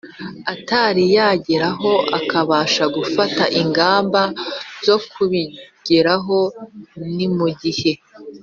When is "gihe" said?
7.61-7.91